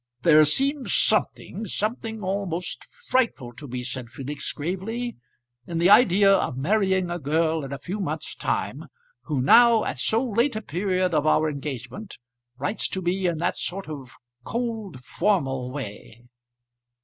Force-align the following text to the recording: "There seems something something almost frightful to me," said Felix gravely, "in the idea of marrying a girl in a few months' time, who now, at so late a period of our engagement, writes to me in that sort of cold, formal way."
"There 0.23 0.45
seems 0.45 0.95
something 0.95 1.63
something 1.67 2.23
almost 2.23 2.87
frightful 2.91 3.53
to 3.53 3.67
me," 3.67 3.83
said 3.83 4.09
Felix 4.09 4.51
gravely, 4.51 5.15
"in 5.67 5.77
the 5.77 5.91
idea 5.91 6.33
of 6.33 6.57
marrying 6.57 7.11
a 7.11 7.19
girl 7.19 7.63
in 7.63 7.71
a 7.71 7.77
few 7.77 7.99
months' 7.99 8.33
time, 8.35 8.85
who 9.25 9.43
now, 9.43 9.85
at 9.85 9.99
so 9.99 10.25
late 10.27 10.55
a 10.55 10.61
period 10.63 11.13
of 11.13 11.27
our 11.27 11.47
engagement, 11.47 12.17
writes 12.57 12.87
to 12.87 13.03
me 13.03 13.27
in 13.27 13.37
that 13.37 13.57
sort 13.57 13.87
of 13.87 14.15
cold, 14.43 15.03
formal 15.03 15.71
way." 15.71 16.23